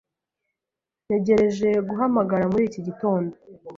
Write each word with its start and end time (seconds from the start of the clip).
Ntegereje 1.05 1.69
guhamagara 1.89 2.43
muri 2.51 2.63
iki 2.69 2.79
gitondo. 2.87 3.33